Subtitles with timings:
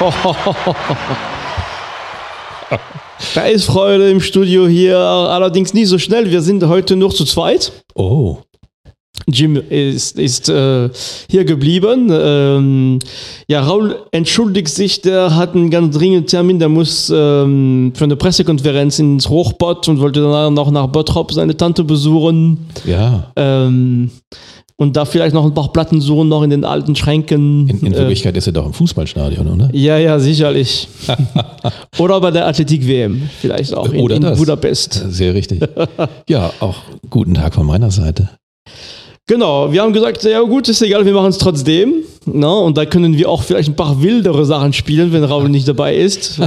[3.34, 6.30] Da ist Freude im Studio hier, allerdings nicht so schnell.
[6.30, 7.72] Wir sind heute nur zu zweit.
[7.94, 8.38] Oh.
[9.28, 10.88] Jim ist, ist äh,
[11.28, 12.08] hier geblieben.
[12.10, 12.98] Ähm,
[13.48, 18.16] ja, Raul entschuldigt sich, der hat einen ganz dringenden Termin, der muss ähm, für eine
[18.16, 22.66] Pressekonferenz ins Hochbott und wollte danach noch nach Bottrop seine Tante besuchen.
[22.84, 23.32] Ja.
[23.36, 24.10] Ähm,
[24.80, 27.68] und da vielleicht noch ein paar Platten suchen, noch in den alten Schränken.
[27.68, 29.68] In, in Äh, Wirklichkeit ist er doch im Fußballstadion, oder?
[29.74, 30.88] ja, ja, sicherlich.
[31.98, 34.36] Oder bei der Athletik-WM, vielleicht auch in, in.
[34.36, 35.04] Budapest.
[35.10, 35.60] Sehr richtig.
[36.30, 36.76] ja, auch
[37.10, 38.30] guten Tag von meiner Seite.
[39.30, 42.02] Genau, wir haben gesagt, ja gut, ist egal, wir machen es trotzdem.
[42.26, 45.68] Na, und da können wir auch vielleicht ein paar wildere Sachen spielen, wenn Raul nicht
[45.68, 46.40] dabei ist.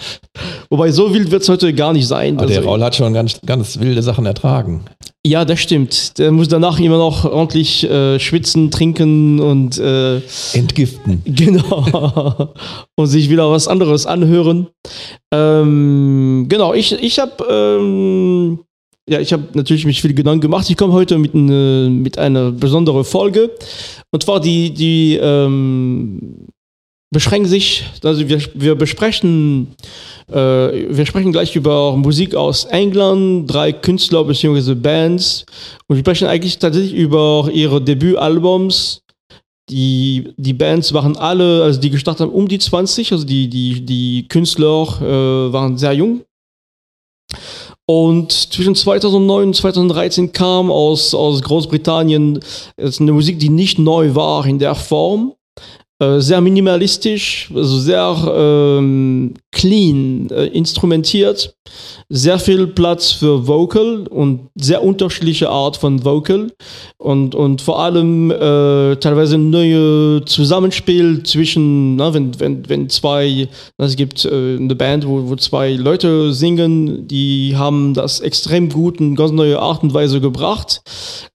[0.70, 2.38] Wobei, so wild wird es heute gar nicht sein.
[2.38, 4.86] Aber der Also, Raul hat schon ganz, ganz wilde Sachen ertragen.
[5.26, 6.18] ja, das stimmt.
[6.18, 10.22] Der muss danach immer noch ordentlich äh, schwitzen, trinken und äh,
[10.54, 11.20] Entgiften.
[11.26, 12.54] Genau.
[12.98, 14.68] Und sich wieder was anderes anhören.
[15.34, 18.60] Ähm, genau, ich, ich habe ähm,
[19.08, 20.68] ja, ich habe natürlich mich viel Gedanken gemacht.
[20.68, 23.50] Ich komme heute mit, ne, mit einer besonderen Folge.
[24.10, 26.48] Und zwar die, die ähm,
[27.12, 29.68] beschränken sich, also wir, wir besprechen,
[30.28, 34.74] äh, wir sprechen gleich über Musik aus England, drei Künstler bzw.
[34.74, 35.46] Bands.
[35.86, 39.02] Und wir sprechen eigentlich tatsächlich über ihre Debütalbums,
[39.68, 43.84] die, die Bands waren alle, also die gestartet haben, um die 20, also die, die,
[43.84, 46.22] die Künstler äh, waren sehr jung.
[47.88, 52.40] Und zwischen 2009 und 2013 kam aus, aus Großbritannien
[52.76, 55.34] eine Musik, die nicht neu war in der Form.
[55.98, 61.56] Äh, sehr minimalistisch, also sehr ähm, clean äh, instrumentiert,
[62.10, 66.52] sehr viel Platz für Vocal und sehr unterschiedliche Art von Vocal
[66.98, 73.48] und, und vor allem äh, teilweise neue Zusammenspiel zwischen, na, wenn, wenn, wenn zwei,
[73.78, 79.00] es gibt äh, eine Band, wo, wo zwei Leute singen, die haben das extrem gut
[79.00, 80.82] in ganz neue Art und Weise gebracht.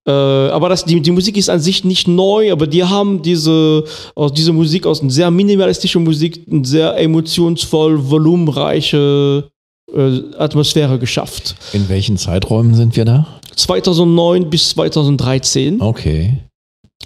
[0.08, 3.84] Äh, aber das, die, die Musik ist an sich nicht neu, aber die haben diese,
[4.16, 9.50] aus dieser Musik, aus einer sehr minimalistischen Musik, eine sehr emotionsvoll, volumenreiche
[9.94, 11.56] äh, Atmosphäre geschafft.
[11.74, 13.28] In welchen Zeiträumen sind wir da?
[13.56, 15.82] 2009 bis 2013.
[15.82, 16.38] Okay.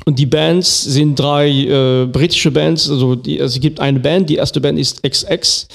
[0.05, 2.89] Und die Bands sind drei äh, britische Bands.
[2.89, 4.29] Also, die, also es gibt eine Band.
[4.29, 5.67] Die erste Band ist XX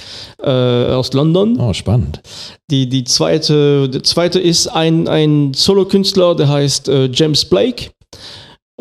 [0.42, 1.58] äh, aus London.
[1.58, 2.20] Oh, spannend.
[2.70, 7.91] Die, die zweite, die zweite ist ein, ein Solo-Künstler, der heißt äh, James Blake.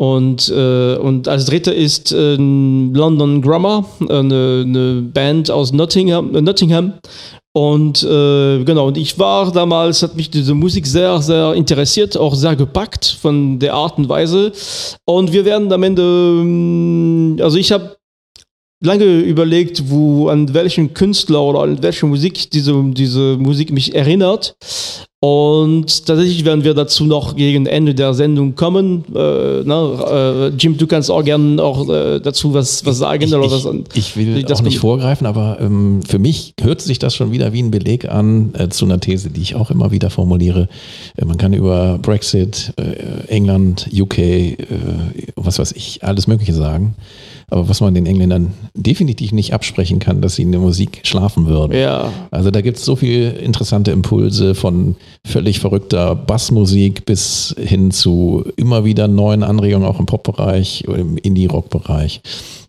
[0.00, 6.34] Und, äh, und als dritte ist äh, London Grammar, eine, eine Band aus Nottingham.
[6.34, 6.94] Äh, Nottingham.
[7.52, 12.34] Und äh, genau, und ich war damals, hat mich diese Musik sehr, sehr interessiert, auch
[12.34, 14.52] sehr gepackt von der Art und Weise.
[15.04, 17.99] Und wir werden am Ende, ähm, also ich habe
[18.80, 24.56] lange überlegt, wo an welchen Künstler oder an welche Musik diese, diese Musik mich erinnert.
[25.22, 29.04] Und tatsächlich werden wir dazu noch gegen Ende der Sendung kommen.
[29.14, 33.24] Äh, na, äh, Jim, du kannst auch gerne auch äh, dazu was, was sagen.
[33.24, 36.80] Ich, oder was ich, ich will das auch nicht vorgreifen, aber ähm, für mich hört
[36.80, 39.70] sich das schon wieder wie ein Beleg an äh, zu einer These, die ich auch
[39.70, 40.70] immer wieder formuliere.
[41.18, 44.56] Äh, man kann über Brexit, äh, England, UK,
[45.36, 46.94] was weiß ich, alles Mögliche sagen.
[47.50, 51.46] Aber was man den Engländern definitiv nicht absprechen kann, dass sie in der Musik schlafen
[51.46, 51.76] würden.
[51.76, 54.96] Ja, Also da gibt es so viele interessante Impulse von
[55.26, 61.16] völlig verrückter Bassmusik bis hin zu immer wieder neuen Anregungen auch im Pop-Bereich oder im
[61.16, 62.22] Indie-Rock-Bereich.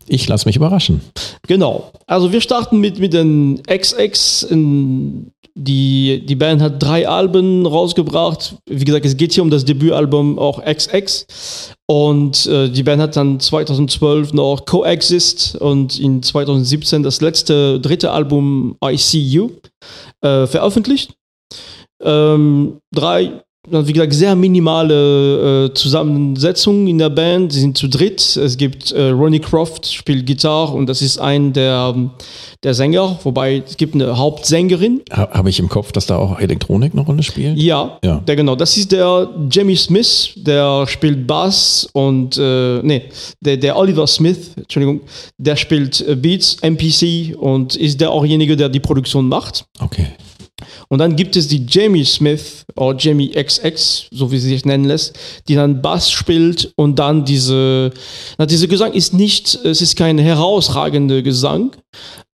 [0.08, 1.00] Ich lasse mich überraschen.
[1.46, 1.90] genau.
[2.06, 4.42] Also wir starten mit, mit den XX.
[4.42, 8.56] In, die, die Band hat drei Alben rausgebracht.
[8.66, 11.26] Wie gesagt, es geht hier um das Debütalbum auch XX.
[11.86, 18.12] Und äh, die Band hat dann 2012 noch Coexist und in 2017 das letzte dritte
[18.12, 19.50] Album I See You
[20.22, 21.14] äh, veröffentlicht.
[22.02, 27.52] Ähm, drei, wie gesagt, sehr minimale äh, Zusammensetzung in der Band.
[27.52, 28.36] Sie sind zu dritt.
[28.36, 31.94] Es gibt äh, Ronnie Croft, spielt Gitarre und das ist ein der,
[32.64, 35.02] der Sänger, wobei es gibt eine Hauptsängerin.
[35.12, 37.56] Ha, Habe ich im Kopf, dass da auch Elektronik eine Rolle spielt?
[37.56, 38.16] Ja, Ja.
[38.26, 38.56] Der, genau.
[38.56, 43.02] Das ist der Jamie Smith, der spielt Bass und, äh, nee,
[43.40, 45.02] der, der Oliver Smith, Entschuldigung,
[45.38, 49.66] der spielt äh, Beats, MPC und ist der auchjenige, der die Produktion macht.
[49.78, 50.06] Okay.
[50.88, 54.84] Und dann gibt es die Jamie Smith oder Jamie XX, so wie sie sich nennen
[54.84, 55.18] lässt,
[55.48, 57.90] die dann Bass spielt und dann diese,
[58.38, 61.72] na, dieser Gesang ist nicht, es ist kein herausragender Gesang,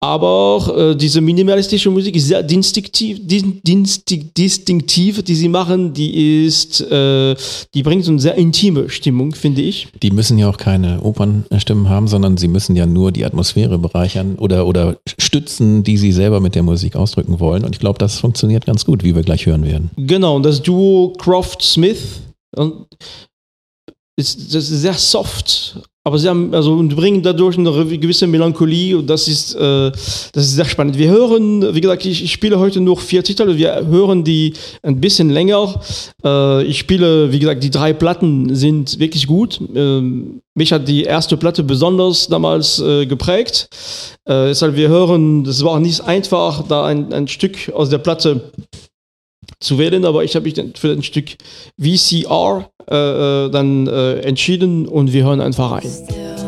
[0.00, 7.34] Aber äh, diese minimalistische Musik ist sehr distinktiv, distinktiv, die sie machen, die ist, äh,
[7.72, 9.88] die bringt so eine sehr intime Stimmung, finde ich.
[10.02, 14.36] Die müssen ja auch keine Opernstimmen haben, sondern sie müssen ja nur die Atmosphäre bereichern
[14.36, 17.64] oder, oder stützen, die sie selber mit der Musik ausdrücken wollen.
[17.64, 19.90] Und ich glaube, das funktioniert ganz gut, wie wir gleich hören werden.
[19.96, 22.20] Genau, und das Duo Croft-Smith
[24.16, 28.96] ist, das ist sehr soft, aber sie haben, also und bringen dadurch eine gewisse Melancholie
[28.96, 30.96] und das ist, äh, das ist sehr spannend.
[30.96, 34.52] Wir hören, wie gesagt, ich, ich, spiele heute nur vier Titel, wir hören die
[34.82, 35.80] ein bisschen länger.
[36.24, 39.60] Äh, ich spiele, wie gesagt, die drei Platten sind wirklich gut.
[39.74, 40.00] Äh,
[40.54, 43.68] mich hat die erste Platte besonders damals äh, geprägt.
[44.26, 48.52] Äh, deshalb wir hören, das war nicht einfach, da ein, ein Stück aus der Platte
[49.60, 51.36] zu wählen, aber ich habe mich für ein Stück
[51.78, 56.45] VCR äh, äh, dann äh, entschieden und wir hören einfach rein.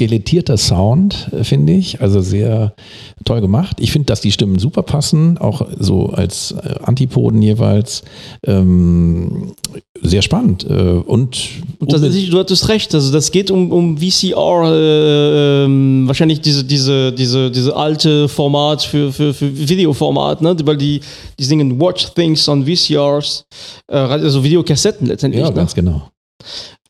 [0.00, 2.00] Skelettierter Sound, äh, finde ich.
[2.00, 2.74] Also sehr
[3.24, 3.76] toll gemacht.
[3.80, 8.02] Ich finde, dass die Stimmen super passen, auch so als äh, Antipoden jeweils.
[8.46, 9.52] Ähm,
[10.00, 10.64] sehr spannend.
[10.64, 11.38] Äh, und,
[11.78, 16.64] und das, du hattest recht, also das geht um, um VCR, äh, ähm, wahrscheinlich diese,
[16.64, 20.56] diese, diese, diese alte Format für, für, für Videoformat, ne?
[20.64, 21.00] weil die,
[21.38, 23.44] die singen Watch Things on VCRs,
[23.88, 25.42] äh, also Videokassetten letztendlich.
[25.42, 25.56] Ja, ne?
[25.56, 26.08] ganz genau.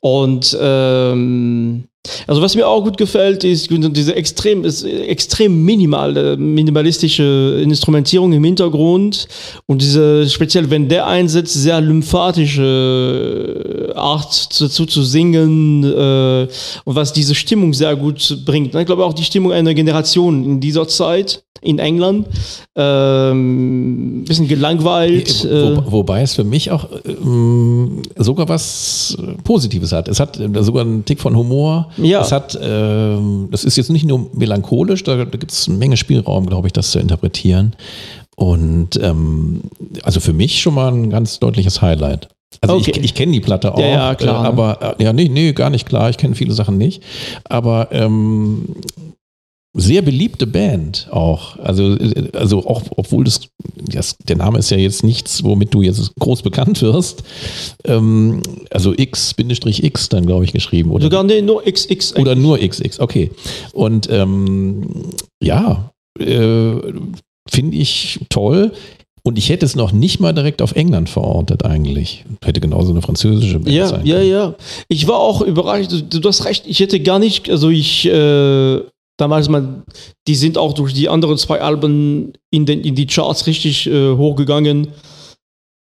[0.00, 1.84] Und ähm,
[2.26, 8.42] also was mir auch gut gefällt, ist diese extrem, ist extrem minimal, minimalistische Instrumentierung im
[8.42, 9.28] Hintergrund
[9.66, 16.48] und diese, speziell wenn der einsetzt, sehr lymphatische Art dazu zu singen äh,
[16.84, 18.74] und was diese Stimmung sehr gut bringt.
[18.74, 22.26] Ich glaube auch die Stimmung einer Generation in dieser Zeit in England.
[22.74, 25.44] Ähm, bisschen gelangweilt.
[25.44, 25.92] Wo, äh.
[25.92, 30.08] wobei es für mich auch ähm, sogar was Positives hat.
[30.08, 31.89] Es hat äh, sogar einen Tick von Humor.
[31.96, 32.20] Ja.
[32.20, 35.96] Es hat, ähm, das ist jetzt nicht nur melancholisch, da, da gibt es eine Menge
[35.96, 37.74] Spielraum, glaube ich, das zu interpretieren.
[38.36, 39.62] Und ähm,
[40.02, 42.28] also für mich schon mal ein ganz deutliches Highlight.
[42.60, 42.92] Also okay.
[42.96, 45.52] ich, ich kenne die Platte auch, ja, ja, klar, äh, aber äh, ja, nee, nee,
[45.52, 46.10] gar nicht klar.
[46.10, 47.02] Ich kenne viele Sachen nicht.
[47.44, 48.64] Aber ähm,
[49.72, 51.56] sehr beliebte Band auch.
[51.58, 51.96] Also,
[52.32, 53.40] also auch, obwohl das,
[53.76, 57.22] das, der Name ist ja jetzt nichts, womit du jetzt groß bekannt wirst.
[57.84, 60.90] Ähm, also X-X dann, glaube ich, geschrieben.
[60.90, 62.16] Oder, Sogar nee, nur XX.
[62.16, 63.30] Oder nur XX, okay.
[63.72, 65.12] Und ähm,
[65.42, 66.72] ja, äh,
[67.48, 68.72] finde ich toll.
[69.22, 72.24] Und ich hätte es noch nicht mal direkt auf England verortet eigentlich.
[72.42, 74.08] Hätte genauso eine französische Band ja, sein können.
[74.08, 74.54] Ja, ja,
[74.88, 75.92] Ich war auch überrascht.
[75.92, 76.64] Du, du, hast recht.
[76.66, 78.80] Ich hätte gar nicht, also ich äh,
[79.20, 79.82] damals mal,
[80.26, 84.12] die sind auch durch die anderen zwei Alben in, den, in die Charts richtig äh,
[84.14, 84.88] hochgegangen.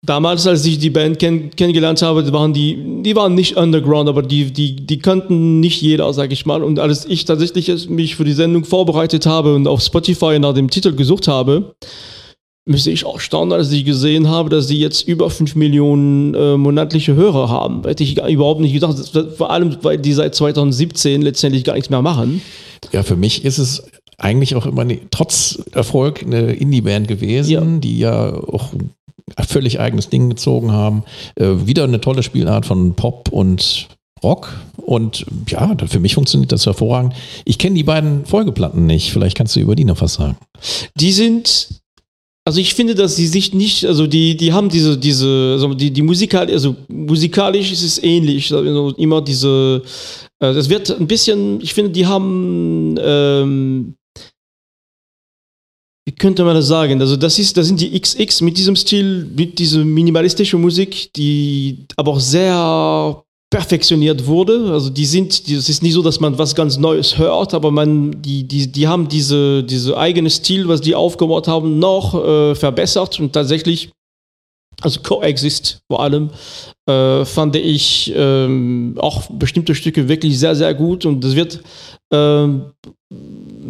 [0.03, 4.23] Damals, als ich die Band kenn, kennengelernt habe, waren die, die waren nicht underground, aber
[4.23, 6.63] die, die, die kannten nicht jeder, sag ich mal.
[6.63, 10.71] Und als ich tatsächlich mich für die Sendung vorbereitet habe und auf Spotify nach dem
[10.71, 11.75] Titel gesucht habe,
[12.65, 16.58] müsste ich auch staunen, als ich gesehen habe, dass sie jetzt über 5 Millionen äh,
[16.58, 17.84] monatliche Hörer haben.
[17.84, 18.98] Hätte ich überhaupt nicht gedacht,
[19.38, 22.41] vor allem, weil die seit 2017 letztendlich gar nichts mehr machen.
[22.91, 23.84] Ja, für mich ist es
[24.18, 27.62] eigentlich auch immer, ne, trotz Erfolg, eine Indie-Band gewesen, Ja.
[27.80, 28.91] die ja auch ein
[29.48, 31.03] völlig eigenes Ding gezogen haben.
[31.36, 33.88] Äh, wieder eine tolle Spielart von Pop und
[34.24, 34.53] Rock.
[34.77, 37.13] Und ja, für mich funktioniert das hervorragend.
[37.46, 39.12] Ich kenne die beiden Folgeplatten nicht.
[39.12, 40.38] Vielleicht kannst du über die noch was sagen.
[40.96, 41.80] Die sind,
[42.45, 45.91] also ich finde, dass sie sich nicht, also die, die haben diese, diese, also die,
[45.91, 49.83] die musikal, also musikalisch ist es ähnlich, also immer diese,
[50.39, 53.95] äh, das wird ein bisschen, ich finde, die haben, ähm,
[56.05, 57.00] wie könnte man das sagen?
[57.00, 61.86] Also das ist, das sind die XX mit diesem Stil, mit dieser minimalistischen Musik, die
[61.95, 64.72] aber auch sehr perfektioniert wurde.
[64.72, 68.22] Also die sind, es ist nicht so, dass man was ganz Neues hört, aber man,
[68.22, 73.20] die, die, die haben diese, diese eigene Stil, was die aufgebaut haben, noch äh, verbessert
[73.20, 73.91] und tatsächlich,
[74.81, 76.29] also Coexist vor allem,
[76.88, 81.62] äh, fand ich ähm, auch bestimmte Stücke wirklich sehr, sehr gut und das wird
[82.13, 82.72] ähm,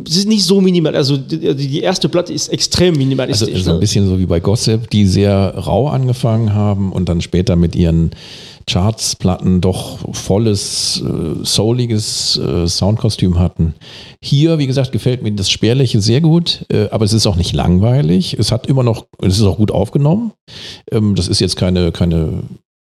[0.06, 3.64] es ist nicht so minimal, also die, die erste Platte ist extrem Also minimalistisch.
[3.64, 3.80] so ein ne?
[3.80, 8.12] bisschen so wie bei Gossip, die sehr rau angefangen haben und dann später mit ihren
[8.72, 13.74] Chartsplatten doch volles, äh, souliges äh, Soundkostüm hatten.
[14.24, 17.54] Hier, wie gesagt, gefällt mir das Spärliche sehr gut, äh, aber es ist auch nicht
[17.54, 18.36] langweilig.
[18.40, 20.32] Es hat immer noch, es ist auch gut aufgenommen.
[20.92, 22.44] Ähm, das ist jetzt keine, keine,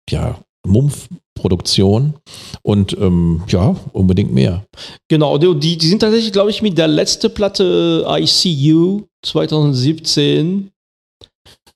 [0.10, 2.16] ja, Mumpf-Produktion
[2.64, 4.66] und ähm, ja, unbedingt mehr.
[5.10, 10.72] Genau, die, die die sind tatsächlich, glaube ich, mit der letzten Platte ICU 2017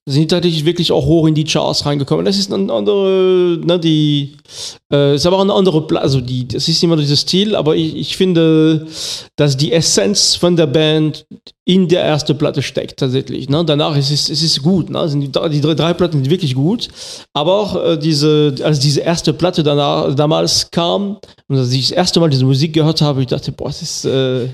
[0.09, 2.25] sind tatsächlich wirklich auch hoch in die Charts reingekommen.
[2.25, 4.37] Das ist eine andere, ne, die,
[4.91, 8.17] äh, ist aber eine andere also die, das ist immer dieser Stil, aber ich, ich
[8.17, 8.87] finde,
[9.35, 11.25] dass die Essenz von der Band
[11.65, 13.47] in der ersten Platte steckt tatsächlich.
[13.49, 13.63] Ne?
[13.63, 15.07] Danach ist es, es ist gut, ne?
[15.07, 16.87] sind die, die drei, drei Platten sind wirklich gut,
[17.33, 21.91] aber auch äh, diese, als diese erste Platte danach, damals kam und als ich das
[21.91, 24.47] erste Mal diese Musik gehört habe, ich dachte, boah, das ist, äh,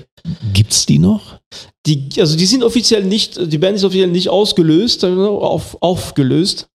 [0.52, 1.38] Gibt's die noch?
[1.86, 6.68] die, also die sind offiziell nicht, die Band ist offiziell nicht ausgelöst, äh, auf, aufgelöst.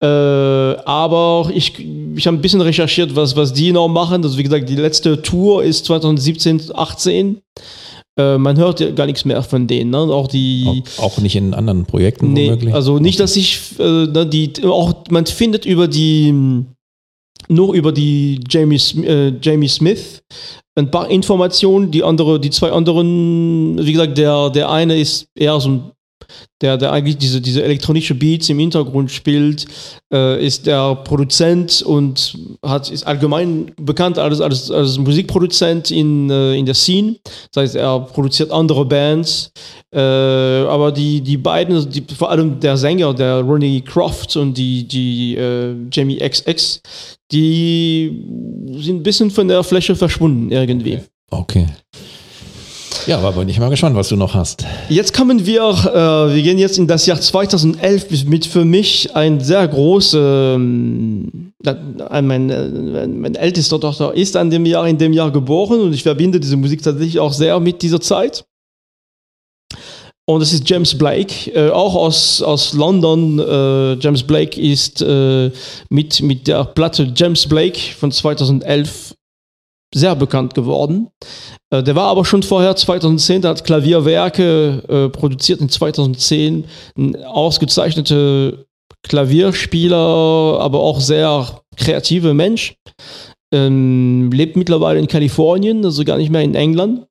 [0.00, 1.78] Äh, aber ich,
[2.14, 4.22] ich habe ein bisschen recherchiert, was, was die noch machen.
[4.22, 7.40] Also wie gesagt, die letzte Tour ist 2017, 18.
[8.16, 9.90] Äh, man hört ja gar nichts mehr von denen.
[9.90, 9.98] Ne?
[9.98, 10.84] Auch die.
[10.98, 12.74] Auch, nicht in anderen Projekten Nee, womöglich?
[12.74, 16.32] also nicht, dass ich, äh, ne, die, auch man findet über die,
[17.48, 20.22] nur über die Jamie, äh, Jamie Smith
[20.78, 25.58] ein paar Informationen, die andere, die zwei anderen, wie gesagt, der, der eine ist eher
[25.60, 25.92] so ein,
[26.60, 29.66] der, der eigentlich diese, diese elektronische Beats im Hintergrund spielt,
[30.12, 36.54] äh, ist der Produzent und hat, ist allgemein bekannt als, als, als Musikproduzent in, äh,
[36.54, 37.16] in der Scene.
[37.52, 39.52] Das heißt, er produziert andere Bands,
[39.94, 44.54] äh, aber die, die beiden, also die, vor allem der Sänger, der Ronnie Croft und
[44.54, 46.80] die, die äh, Jamie XX,
[47.30, 48.24] die
[48.78, 51.00] sind ein bisschen von der Fläche verschwunden irgendwie.
[51.30, 51.66] Okay.
[53.06, 54.64] Ja, aber bin ich mal gespannt, was du noch hast.
[54.88, 59.40] Jetzt kommen wir, äh, wir gehen jetzt in das Jahr 2011 mit für mich ein
[59.40, 61.76] sehr großes, ähm, da-
[62.22, 66.02] mein, äh, meine älteste Tochter ist an dem Jahr, in dem Jahr geboren und ich
[66.02, 68.44] verbinde diese Musik tatsächlich auch sehr mit dieser Zeit.
[70.26, 73.38] Und es ist James Blake, äh, auch aus, aus London.
[73.38, 75.50] Äh, James Blake ist äh,
[75.88, 79.07] mit, mit der Platte James Blake von 2011
[79.94, 81.08] sehr bekannt geworden.
[81.70, 86.64] Äh, der war aber schon vorher 2010, der hat Klavierwerke äh, produziert in 2010,
[86.96, 88.64] ein ausgezeichneter
[89.02, 89.96] Klavierspieler,
[90.60, 92.74] aber auch sehr kreativer Mensch.
[93.52, 97.06] Ähm, lebt mittlerweile in Kalifornien, also gar nicht mehr in England.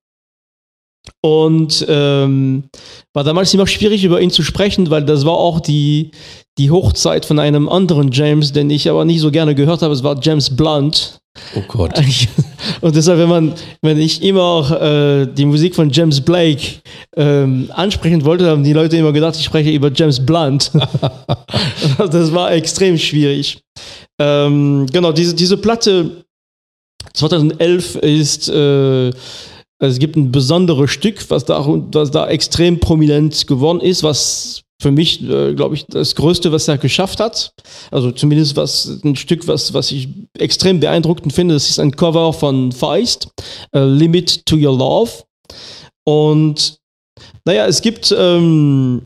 [1.22, 2.66] Und ähm,
[3.14, 6.12] war damals immer schwierig, über ihn zu sprechen, weil das war auch die,
[6.58, 9.94] die Hochzeit von einem anderen James, den ich aber nicht so gerne gehört habe.
[9.94, 11.20] Es war James Blunt.
[11.56, 12.00] Oh Gott.
[12.82, 16.62] Und deshalb, wenn man, wenn ich immer äh, die Musik von James Blake
[17.16, 20.72] ähm, ansprechen wollte, haben die Leute immer gedacht, ich spreche über James Blunt.
[21.98, 23.60] das war extrem schwierig.
[24.20, 26.24] Ähm, genau, diese, diese Platte
[27.14, 29.12] 2011 ist, äh,
[29.80, 34.92] es gibt ein besonderes Stück, was da, was da extrem prominent geworden ist, was für
[34.92, 37.52] mich, äh, glaube ich, das Größte, was er geschafft hat.
[37.92, 41.56] Also zumindest was ein Stück, was, was ich extrem beeindruckend finde.
[41.56, 43.28] Das ist ein Cover von Feist,
[43.74, 45.12] äh, Limit to Your Love.
[46.06, 46.78] Und
[47.46, 49.02] naja, es gibt, ähm,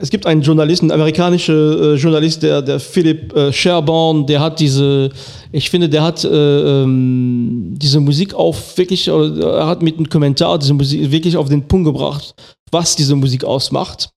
[0.00, 4.58] es gibt einen Journalisten, einen amerikanischen äh, Journalist, der, der Philip äh, Sherborne, der hat
[4.58, 5.10] diese,
[5.52, 10.58] ich finde, der hat äh, ähm, diese Musik auf wirklich, er hat mit einem Kommentar
[10.58, 12.34] diese Musik wirklich auf den Punkt gebracht,
[12.72, 14.10] was diese Musik ausmacht.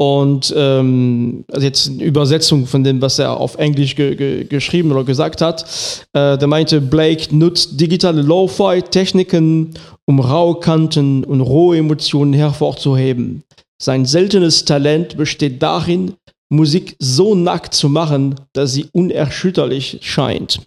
[0.00, 4.92] Und ähm, also jetzt eine Übersetzung von dem, was er auf Englisch ge ge geschrieben
[4.92, 5.62] oder gesagt hat.
[6.12, 9.74] Äh, der meinte, Blake nutzt digitale Lo-Fi-Techniken,
[10.04, 13.42] um raue Kanten und rohe Emotionen hervorzuheben.
[13.82, 16.14] Sein seltenes Talent besteht darin,
[16.48, 20.60] Musik so nackt zu machen, dass sie unerschütterlich scheint.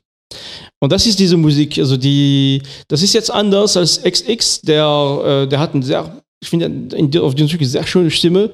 [0.79, 5.47] Und das ist diese Musik, also die, das ist jetzt anders als XX, der, äh,
[5.47, 8.49] der hat einen sehr ich finde auf den Stück sehr schöne Stimme,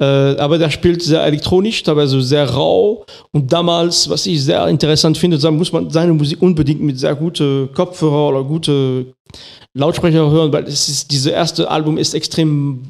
[0.00, 3.06] äh, aber der spielt sehr elektronisch, teilweise sehr rau.
[3.32, 7.14] Und damals, was ich sehr interessant finde, da muss man seine Musik unbedingt mit sehr
[7.14, 9.14] guten Kopfhörer oder gute
[9.74, 12.82] Lautsprecher hören, weil es ist, diese erste Album ist extrem,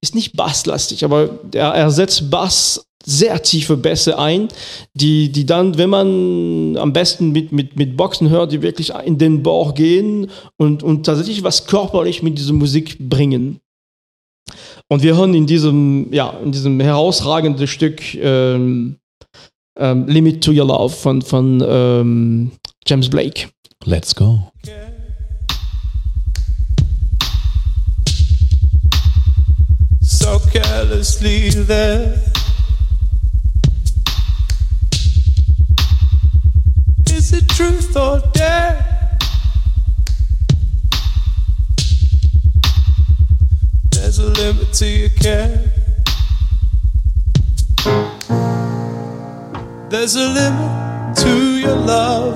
[0.00, 4.48] ist nicht basslastig, aber er, er setzt Bass sehr tiefe Bässe ein,
[4.94, 9.18] die, die dann, wenn man am besten mit, mit, mit Boxen hört, die wirklich in
[9.18, 13.60] den Bauch gehen und, und tatsächlich was körperlich mit dieser Musik bringen.
[14.92, 18.98] Und wir hören in diesem, ja, in diesem herausragenden Stück ähm,
[19.78, 22.50] ähm, Limit to Your Love von, von ähm,
[22.86, 23.48] James Blake.
[23.86, 24.52] Let's go.
[30.02, 32.20] So carelessly there.
[37.16, 38.91] Is it truth or dare?
[44.02, 45.72] There's a limit to your care.
[49.90, 52.34] There's a limit to your love.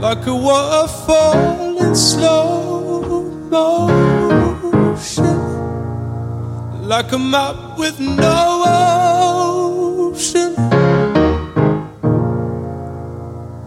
[0.00, 5.36] Like a waterfall in slow motion.
[6.86, 8.62] Like a map with no
[10.14, 10.54] ocean.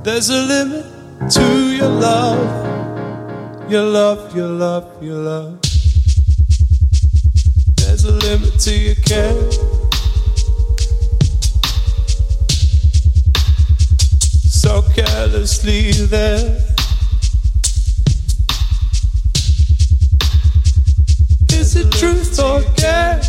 [0.04, 0.86] There's a limit
[1.32, 2.69] to your love
[3.70, 5.62] your love, your love, your love.
[7.76, 9.52] There's a limit to your care.
[14.50, 16.58] So carelessly there.
[21.54, 23.22] Is it truth or care?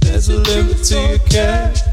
[0.00, 1.85] There's a limit to your care.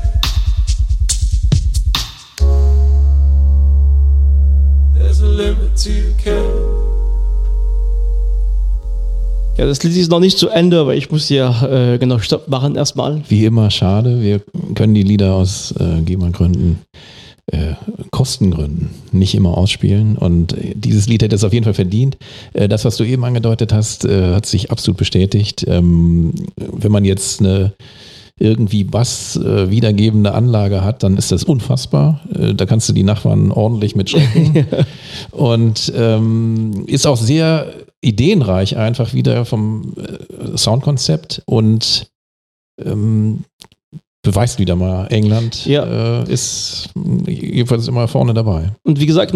[9.58, 12.48] Ja, das Lied ist noch nicht zu Ende, aber ich muss hier äh, genau Stopp
[12.48, 13.22] machen erstmal.
[13.30, 14.22] Wie immer, schade.
[14.22, 14.42] Wir
[14.74, 16.80] können die Lieder aus äh, GEMA-Gründen,
[17.52, 17.74] äh,
[18.10, 20.18] Kostengründen nicht immer ausspielen.
[20.18, 22.18] Und dieses Lied hätte es auf jeden Fall verdient.
[22.54, 25.64] Äh, das, was du eben angedeutet hast, äh, hat sich absolut bestätigt.
[25.68, 27.74] Ähm, wenn man jetzt eine
[28.40, 32.22] irgendwie Bass äh, wiedergebende Anlage hat, dann ist das unfassbar.
[32.34, 34.66] Äh, da kannst du die Nachbarn ordentlich mit schrecken.
[35.32, 42.08] Und ähm, ist auch sehr ideenreich einfach wieder vom äh, Soundkonzept und
[42.84, 43.46] ähm,
[44.24, 46.24] beweist wieder mal, England ja.
[46.24, 46.90] äh, ist
[47.28, 48.72] jedenfalls immer vorne dabei.
[48.84, 49.34] Und wie gesagt,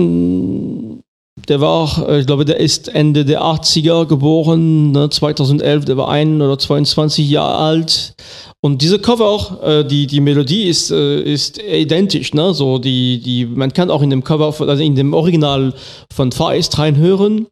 [1.48, 6.10] der war, äh, ich glaube, der ist Ende der 80er geboren, ne, 2011, der war
[6.10, 8.16] ein oder 22 Jahre alt.
[8.62, 12.54] Und diese Cover auch, äh, die, die Melodie ist, äh, ist identisch, ne?
[12.54, 15.74] So die, die, man kann auch in dem Cover, also in dem Original
[16.14, 17.48] von Far East reinhören.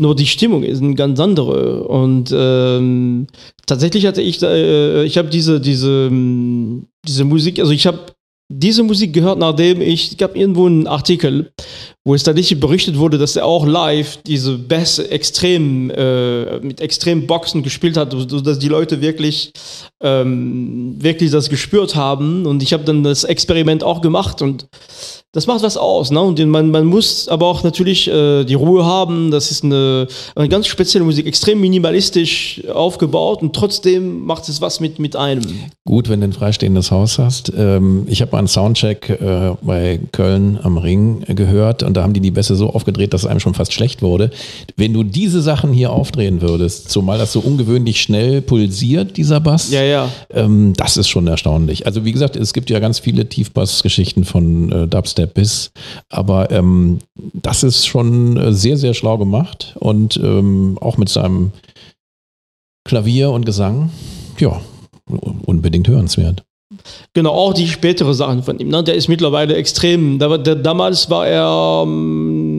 [0.00, 1.84] Nur die Stimmung ist eine ganz andere.
[1.84, 3.28] Und ähm,
[3.66, 6.10] tatsächlich hatte ich, äh, ich habe diese, diese,
[7.06, 8.00] diese Musik, also ich habe
[8.50, 11.52] diese Musik gehört, nachdem ich, es gab irgendwo einen Artikel,
[12.04, 17.26] wo es tatsächlich berichtet wurde, dass er auch live diese Bass extrem, äh, mit extrem
[17.26, 19.52] Boxen gespielt hat, sodass die Leute wirklich,
[20.02, 22.46] ähm, wirklich das gespürt haben.
[22.46, 24.66] Und ich habe dann das Experiment auch gemacht und
[25.32, 26.10] das macht was aus.
[26.10, 26.20] Ne?
[26.20, 29.30] Und man, man muss aber auch natürlich äh, die Ruhe haben.
[29.30, 34.80] Das ist eine, eine ganz spezielle Musik, extrem minimalistisch aufgebaut und trotzdem macht es was
[34.80, 35.42] mit, mit einem.
[35.84, 37.52] Gut, wenn du ein freistehendes Haus hast.
[37.56, 42.14] Ähm, ich habe mal einen Soundcheck äh, bei Köln am Ring gehört und da haben
[42.14, 44.30] die die Bässe so aufgedreht, dass es einem schon fast schlecht wurde.
[44.76, 49.70] Wenn du diese Sachen hier aufdrehen würdest, zumal das so ungewöhnlich schnell pulsiert, dieser Bass,
[49.70, 50.08] ja, ja.
[50.30, 51.84] Ähm, das ist schon erstaunlich.
[51.84, 55.70] Also wie gesagt, es gibt ja ganz viele Tiefbass-Geschichten von äh, Dubstep Biss.
[56.08, 61.52] Aber ähm, das ist schon äh, sehr, sehr schlau gemacht und ähm, auch mit seinem
[62.84, 63.90] Klavier und Gesang,
[64.38, 64.60] ja,
[65.44, 66.44] unbedingt hörenswert.
[67.14, 68.68] Genau, auch die spätere Sachen von ihm.
[68.68, 68.84] Ne?
[68.84, 70.18] Der ist mittlerweile extrem.
[70.18, 72.57] Der, der, damals war er, ähm,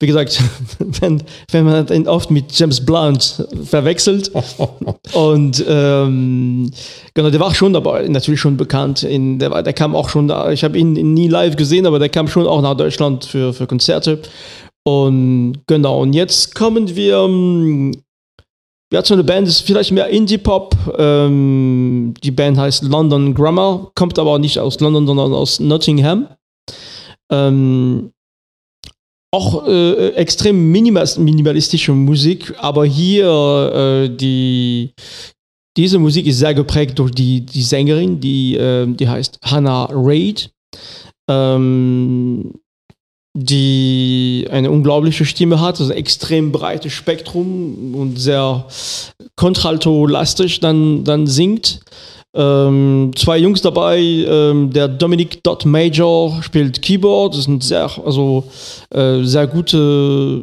[0.00, 0.40] wie gesagt,
[0.78, 4.30] wenn, wenn man ihn oft mit James Blunt verwechselt.
[5.12, 6.70] und ähm,
[7.14, 9.02] genau, der war schon dabei, natürlich schon bekannt.
[9.02, 10.50] In, der, der kam auch schon da.
[10.50, 13.66] Ich habe ihn nie live gesehen, aber der kam schon auch nach Deutschland für, für
[13.66, 14.20] Konzerte.
[14.84, 17.16] Und genau, und jetzt kommen wir.
[17.18, 17.92] ähm,
[18.88, 20.76] Wir hatten so eine Band, ist vielleicht mehr Indie-Pop.
[20.96, 26.28] Ähm, die Band heißt London Grammar, kommt aber nicht aus London, sondern aus Nottingham.
[27.32, 28.12] Ähm,
[29.36, 33.26] auch äh, extrem minimal, minimalistische Musik, aber hier
[34.06, 34.94] äh, die,
[35.76, 40.50] diese Musik ist sehr geprägt durch die, die Sängerin, die, äh, die heißt Hannah Reid,
[41.30, 42.54] ähm,
[43.36, 48.66] die eine unglaubliche Stimme hat, also extrem breites Spektrum und sehr
[49.36, 51.80] Contralto-lastig dann, dann singt.
[52.36, 57.90] Ähm, zwei Jungs dabei, ähm, der Dominic Dot Major spielt Keyboard, das ist ein sehr,
[58.04, 58.44] also
[58.90, 60.42] äh, sehr gute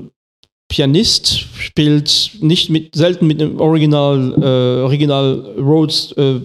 [0.70, 6.40] Pianist, spielt nicht mit, selten mit einem Original, äh, Original Rhodes äh,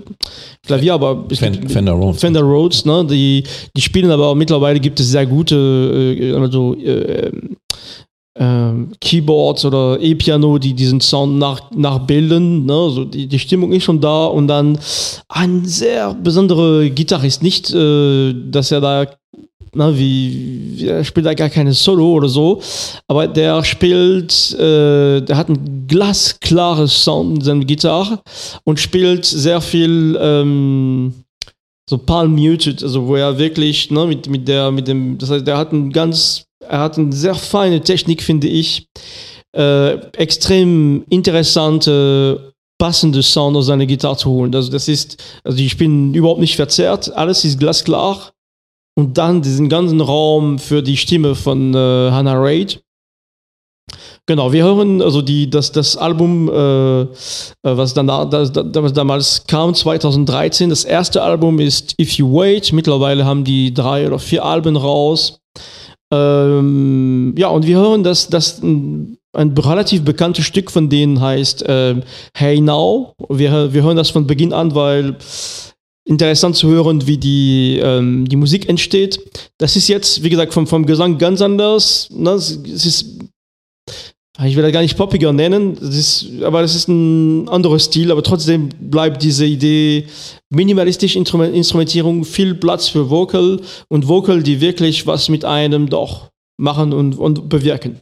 [0.66, 2.20] Klavier, aber es Fen- gibt- Fender Rhodes.
[2.20, 3.06] Fender Rhodes, ne?
[3.08, 3.42] Die,
[3.74, 5.56] die spielen aber mittlerweile gibt es sehr gute
[6.20, 7.30] äh, also, äh,
[9.00, 12.66] Keyboards oder E-Piano, die diesen Sound nach, nachbilden.
[12.66, 12.72] Ne?
[12.72, 14.78] Also die, die Stimmung ist schon da und dann
[15.28, 17.42] ein sehr besonderer Gitarrist.
[17.42, 19.06] Nicht, äh, dass er da,
[19.74, 22.60] na, wie, wie, er spielt da gar keine Solo oder so,
[23.08, 28.20] aber der spielt, äh, der hat ein glasklares Sound in seiner Gitarre
[28.64, 30.16] und spielt sehr viel.
[30.20, 31.12] Ähm,
[31.88, 35.46] so palm muted, also wo er wirklich ne, mit, mit der, mit dem, das heißt,
[35.46, 38.86] der hat ein ganz, er hat eine sehr feine Technik, finde ich,
[39.56, 44.54] äh, extrem interessante, passende Sound aus seiner Gitarre zu holen.
[44.54, 48.32] Also das ist, also die spielen überhaupt nicht verzerrt, alles ist glasklar
[48.96, 52.80] und dann diesen ganzen Raum für die Stimme von äh, Hannah Reid.
[54.26, 57.06] Genau, wir hören also die, das, das Album, äh, äh,
[57.62, 60.68] was, dann, das, das, damals kam, 2013.
[60.68, 62.72] Das erste Album ist If You Wait.
[62.74, 65.40] Mittlerweile haben die drei oder vier Alben raus.
[66.12, 72.02] Ähm, ja, und wir hören, dass das ein, relativ bekanntes Stück von denen heißt ähm,
[72.34, 73.14] Hey Now.
[73.28, 75.16] Wir, wir hören das von Beginn an, weil
[76.04, 79.20] interessant zu hören, wie die, ähm, die Musik entsteht.
[79.58, 82.08] Das ist jetzt, wie gesagt, vom, vom Gesang ganz anders.
[82.10, 82.30] Ne?
[82.30, 83.18] Es ist
[84.46, 88.12] ich will das gar nicht poppiger nennen, das ist, aber das ist ein anderer Stil,
[88.12, 90.06] aber trotzdem bleibt diese Idee
[90.50, 96.30] minimalistische Instrument, Instrumentierung, viel Platz für Vocal und Vocal, die wirklich was mit einem doch
[96.56, 98.00] machen und, und bewirken.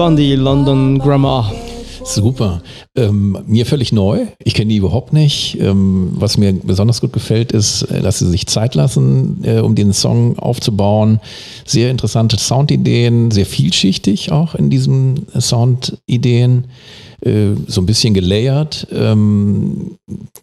[0.00, 1.52] Waren die London Grammar.
[2.04, 2.62] Super.
[2.96, 4.28] Ähm, mir völlig neu.
[4.42, 5.58] Ich kenne die überhaupt nicht.
[5.60, 9.74] Ähm, was mir besonders gut gefällt, ist, äh, dass sie sich Zeit lassen, äh, um
[9.74, 11.20] den Song aufzubauen.
[11.66, 16.64] Sehr interessante Soundideen, sehr vielschichtig auch in diesen Soundideen.
[17.22, 18.86] Äh, so ein bisschen gelayert.
[18.92, 19.96] Ähm,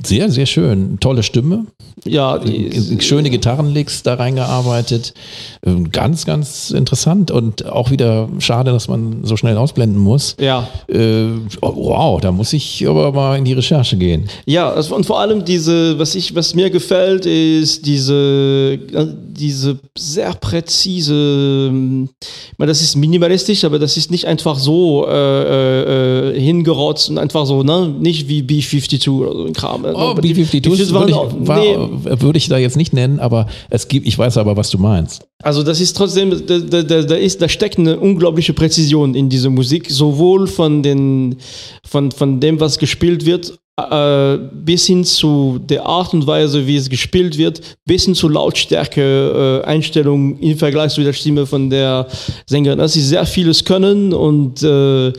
[0.04, 1.00] sehr, sehr schön.
[1.00, 1.66] Tolle Stimme.
[2.06, 5.14] Ja, die, Schöne Gitarrenlicks da reingearbeitet.
[5.66, 10.36] Ähm, Ganz, ganz interessant und auch wieder schade, dass man so schnell ausblenden muss.
[10.40, 10.68] ja.
[10.88, 11.28] Äh,
[11.62, 14.30] wow, da muss ich aber mal in die Recherche gehen.
[14.46, 20.34] Ja, also, und vor allem diese, was ich, was mir gefällt, ist diese, diese sehr
[20.34, 26.40] präzise, ähm, ich meine, das ist minimalistisch, aber das ist nicht einfach so äh, äh,
[26.68, 27.94] hingerotzt und einfach so, ne?
[28.00, 29.82] Nicht wie B52 oder so ein Kram.
[29.84, 29.94] ne?
[29.96, 31.78] Oh, Aber die- B-52 die würde ich, war, nee,
[32.22, 35.26] würde ich da jetzt nicht nennen, aber es gibt, ich weiß aber, was du meinst.
[35.44, 39.50] Also das ist trotzdem, da, da, da, ist, da steckt eine unglaubliche Präzision in dieser
[39.50, 41.38] Musik, sowohl von, den,
[41.86, 46.76] von, von dem, was gespielt wird, äh, bis hin zu der Art und Weise, wie
[46.78, 51.70] es gespielt wird, bis hin zur Lautstärke, äh, Einstellung im Vergleich zu der Stimme von
[51.70, 52.08] der
[52.48, 52.80] Sängerin.
[52.80, 55.14] Das ist sehr vieles Können und äh,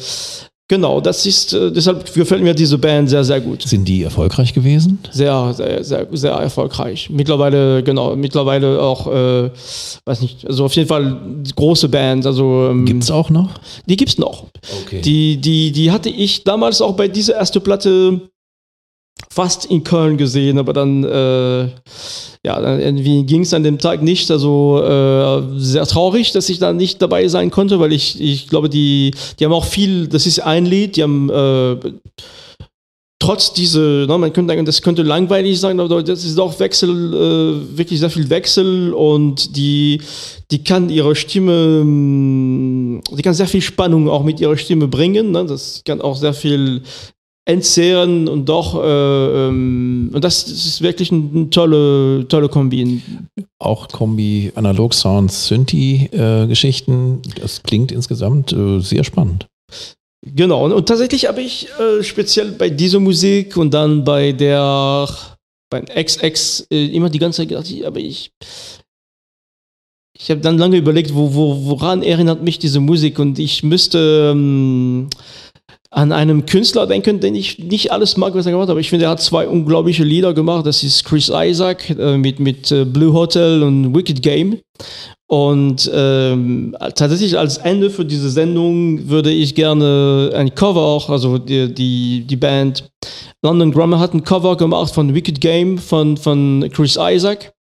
[0.69, 4.53] genau, das ist, äh, deshalb gefällt mir diese Band sehr, sehr gut Sind die erfolgreich
[4.55, 4.99] gewesen?
[5.11, 7.11] sehr, sehr, sehr, sehr erfolgreich.
[7.11, 9.51] Mittlerweile, genau, mittlerweile auch, äh,
[10.05, 11.21] weiß nicht, also auf jeden Fall
[11.57, 13.51] große Bands, also ähm, Gibt's auch noch?
[13.87, 14.47] die gibt's noch.
[14.85, 15.01] Okay.
[15.01, 18.21] Die, die, die hatte ich damals auch bei dieser ersten Platte
[19.31, 21.69] fast in Köln gesehen, aber dann, äh,
[22.45, 24.31] ja, dann irgendwie ging es an dem Tag nicht.
[24.31, 28.69] Also äh, sehr traurig, dass ich da nicht dabei sein konnte, weil ich, ich glaube,
[28.69, 31.77] die, die haben auch viel, das ist ein Lied, die haben äh,
[33.19, 36.89] trotz diese, ne, man könnte sagen, das könnte langweilig sein, aber das ist auch Wechsel,
[36.91, 40.01] äh, wirklich sehr viel Wechsel und die,
[40.51, 45.33] die kann ihre Stimme, die kann sehr viel Spannung auch mit ihrer Stimme bringen.
[45.33, 45.45] Ne?
[45.45, 46.83] Das kann auch sehr viel
[47.49, 53.03] entzehren und doch, äh, ähm, und das ist wirklich eine, tolle, tolle Kombi.
[53.59, 57.23] Auch Kombi Analog Sounds Synthi äh, Geschichten.
[57.41, 59.47] Das klingt insgesamt äh, sehr spannend.
[60.27, 65.09] Genau, und, und tatsächlich habe ich äh, speziell bei dieser Musik und dann bei der,
[65.71, 68.31] bei XX äh, immer die ganze Zeit gedacht, aber ich,
[70.19, 74.33] ich habe dann lange überlegt, wo, wo, woran erinnert mich diese Musik und ich müsste
[74.35, 75.09] ähm,
[75.91, 78.91] an einen Künstler denken, den ich nicht alles mag, was er gemacht hat, aber ich
[78.91, 80.67] finde, er hat zwei unglaubliche Lieder gemacht.
[80.67, 84.59] Das ist Chris Isaac äh, mit, mit äh, Blue Hotel und Wicked Game.
[85.31, 91.37] Und ähm, tatsächlich als Ende für diese Sendung würde ich gerne ein Cover auch, also
[91.37, 92.91] die, die, die Band
[93.43, 97.53] London Grammar hat ein Cover gemacht von Wicked Game von, von Chris Isaac.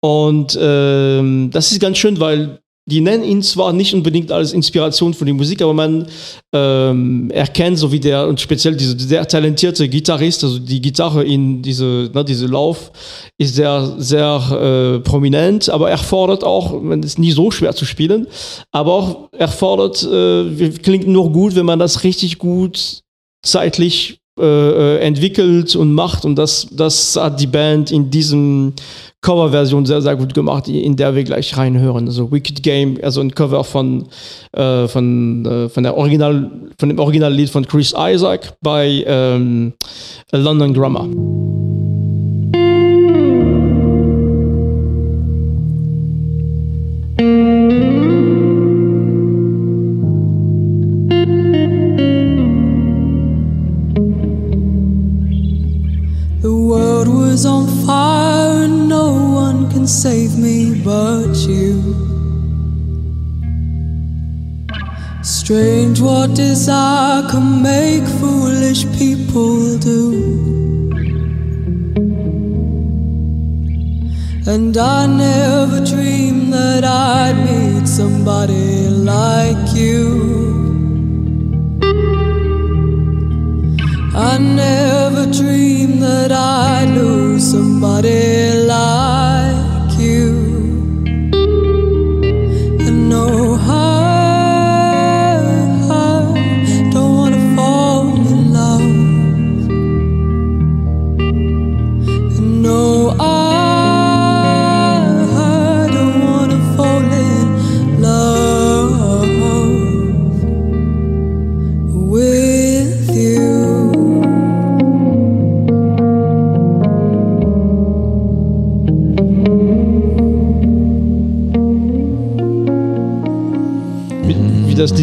[0.00, 5.14] Und ähm, das ist ganz schön, weil die nennen ihn zwar nicht unbedingt als Inspiration
[5.14, 6.06] für die Musik, aber man
[6.52, 11.62] ähm, erkennt, so wie der, und speziell dieser sehr talentierte Gitarrist, also die Gitarre in
[11.62, 12.90] diese, ne, diese Lauf
[13.38, 17.84] ist sehr, sehr äh, prominent, aber er fordert auch, man ist nie so schwer zu
[17.84, 18.26] spielen,
[18.72, 23.02] aber auch er äh, klingt nur gut, wenn man das richtig gut
[23.44, 28.72] zeitlich äh, äh, entwickelt und macht und das, das hat die Band in diesem
[29.20, 32.08] Coverversion sehr, sehr gut gemacht, in der wir gleich reinhören.
[32.08, 34.06] Also Wicked Game, also ein Cover von,
[34.52, 39.74] äh, von, äh, von, der Original, von dem Originallied von Chris Isaac bei ähm,
[40.32, 41.71] London Grammar.
[66.22, 69.98] What desire can make foolish people do.
[74.46, 80.04] And I never dreamed that I'd meet somebody like you.
[84.14, 88.41] I never dreamed that I'd lose somebody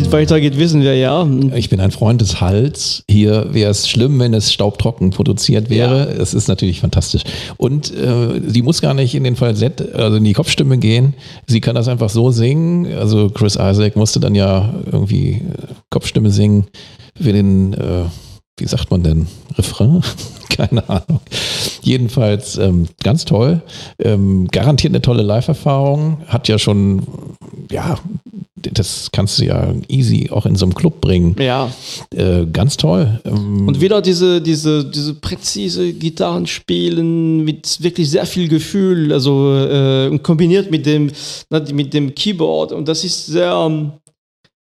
[0.10, 1.28] Lied weitergeht, wissen wir ja.
[1.54, 3.04] Ich bin ein Freund des Hals.
[3.08, 6.08] Hier wäre es schlimm, wenn es staubtrocken produziert wäre.
[6.10, 7.22] Es ist natürlich fantastisch.
[7.58, 11.14] Und äh, sie muss gar nicht in den Falsett, also in die Kopfstimme gehen.
[11.46, 12.92] Sie kann das einfach so singen.
[12.98, 15.42] Also Chris Isaac musste dann ja irgendwie äh,
[15.92, 16.66] Kopfstimme singen
[17.16, 18.06] für den, äh,
[18.60, 20.02] wie sagt man denn, Refrain?
[20.50, 21.22] Keine Ahnung.
[21.82, 23.62] Jedenfalls ähm, ganz toll.
[24.00, 26.18] Ähm, garantiert eine tolle Live-Erfahrung.
[26.28, 27.04] Hat ja schon,
[27.72, 27.98] ja,
[28.56, 31.36] das kannst du ja easy auch in so einem Club bringen.
[31.40, 31.72] Ja.
[32.14, 33.22] Äh, ganz toll.
[33.26, 40.18] Ähm, Und wieder diese, diese, diese präzise Gitarrenspielen mit wirklich sehr viel Gefühl, also äh,
[40.20, 41.12] kombiniert mit dem,
[41.72, 42.74] mit dem Keyboard.
[42.74, 43.94] Und das ist sehr,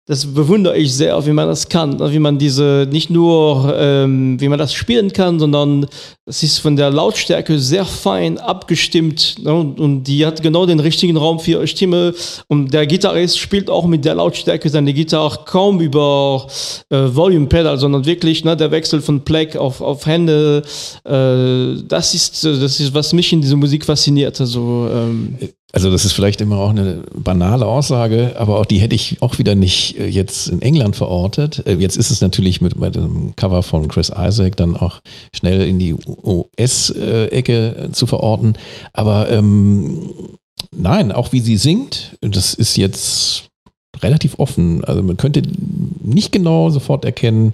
[0.09, 4.49] das bewundere ich sehr, wie man das kann, wie man diese nicht nur, ähm, wie
[4.49, 5.87] man das spielen kann, sondern
[6.25, 9.53] es ist von der Lautstärke sehr fein abgestimmt ne?
[9.53, 12.15] und die hat genau den richtigen Raum für ihre Stimme
[12.49, 16.47] und der Gitarrist spielt auch mit der Lautstärke seine Gitarre kaum über
[16.89, 20.63] äh, Volume Pedal, sondern wirklich ne, der Wechsel von Pleck auf, auf Hände,
[21.05, 24.41] äh, das ist das ist was mich in dieser Musik fasziniert.
[24.41, 25.37] Also ähm,
[25.73, 29.39] also das ist vielleicht immer auch eine banale Aussage, aber auch die hätte ich auch
[29.39, 31.67] wieder nicht äh, jetzt in England verortet.
[31.67, 35.01] Äh, jetzt ist es natürlich mit bei dem Cover von Chris Isaac dann auch
[35.35, 38.55] schnell in die US-Ecke zu verorten.
[38.95, 40.11] Aber ähm,
[40.75, 43.45] nein, auch wie sie singt, das ist jetzt
[44.01, 44.83] relativ offen.
[44.85, 45.43] Also man könnte
[46.03, 47.53] nicht genau sofort erkennen,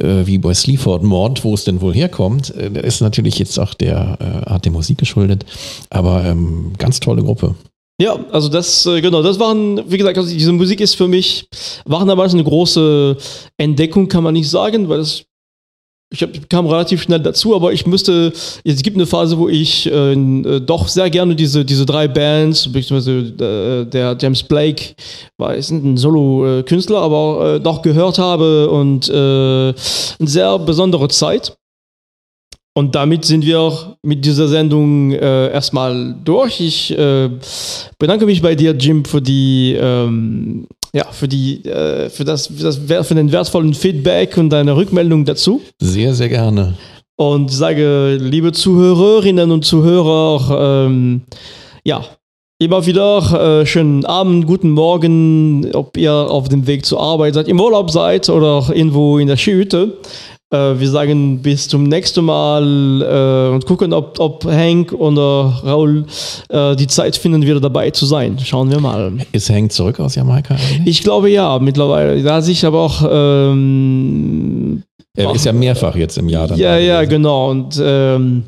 [0.00, 2.54] äh, wie bei Sleaford Mord, wo es denn wohl herkommt.
[2.54, 5.44] Äh, ist natürlich jetzt auch der äh, Art der Musik geschuldet,
[5.90, 7.54] aber ähm, ganz tolle Gruppe.
[8.00, 11.46] Ja, also das, äh, genau, das waren, wie gesagt, also diese Musik ist für mich,
[11.84, 13.16] waren damals eine große
[13.58, 15.24] Entdeckung, kann man nicht sagen, weil es
[16.12, 18.32] ich kam relativ schnell dazu, aber ich müsste,
[18.64, 22.70] es gibt eine Phase, wo ich äh, äh, doch sehr gerne diese, diese drei Bands,
[22.70, 24.94] beziehungsweise äh, der James Blake
[25.38, 29.74] war ist ein Solo-Künstler, aber äh, doch gehört habe und äh, eine
[30.20, 31.56] sehr besondere Zeit.
[32.74, 36.58] Und damit sind wir mit dieser Sendung äh, erstmal durch.
[36.58, 36.96] Ich
[37.98, 42.64] bedanke mich bei dir, Jim, für die ähm, ja, für, die, äh, für, das, für,
[42.64, 45.62] das, für den wertvollen Feedback und deine Rückmeldung dazu.
[45.80, 46.74] Sehr, sehr gerne.
[47.16, 51.22] Und sage, liebe Zuhörerinnen und Zuhörer, ähm,
[51.84, 52.04] ja,
[52.58, 57.48] immer wieder äh, schönen Abend, guten Morgen, ob ihr auf dem Weg zur Arbeit seid,
[57.48, 59.98] im Urlaub seid oder irgendwo in der Skihütte.
[60.52, 66.04] Äh, wir sagen bis zum nächsten Mal äh, und gucken, ob, ob Hank oder Raul
[66.50, 68.38] äh, die Zeit finden, wieder dabei zu sein.
[68.44, 69.12] Schauen wir mal.
[69.32, 70.86] Ist Hank zurück aus Jamaika eigentlich?
[70.86, 72.22] Ich glaube ja, mittlerweile.
[72.22, 74.82] Da sich aber auch ähm,
[75.14, 76.58] er ist ja mehrfach jetzt im Jahr dann.
[76.58, 77.50] Ja, ja, genau.
[77.50, 78.44] Und ähm,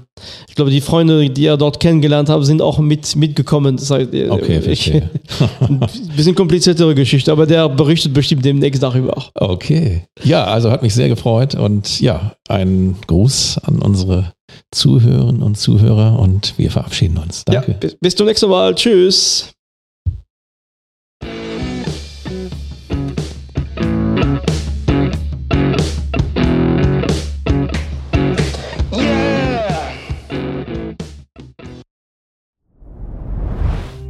[0.48, 3.76] ich glaube, die Freunde, die er dort kennengelernt hat, sind auch mit, mitgekommen.
[3.76, 5.10] Das heißt, äh, okay, verstehe.
[5.60, 5.80] ein
[6.16, 9.24] bisschen kompliziertere Geschichte, aber der berichtet bestimmt demnächst darüber.
[9.34, 10.02] Okay.
[10.22, 14.32] Ja, also hat mich sehr gefreut und ja, ein Gruß an unsere
[14.70, 17.44] Zuhörerinnen und Zuhörer und wir verabschieden uns.
[17.44, 17.72] Danke.
[17.72, 18.74] Ja, bis, bis zum nächsten Mal.
[18.74, 19.54] Tschüss.